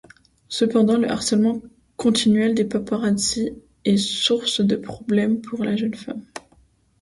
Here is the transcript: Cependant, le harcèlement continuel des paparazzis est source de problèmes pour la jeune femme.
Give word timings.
Cependant, 0.49 0.97
le 0.97 1.11
harcèlement 1.11 1.61
continuel 1.95 2.55
des 2.55 2.65
paparazzis 2.65 3.51
est 3.85 3.97
source 3.97 4.59
de 4.61 4.75
problèmes 4.75 5.41
pour 5.41 5.63
la 5.63 5.75
jeune 5.75 5.93
femme. 5.93 6.25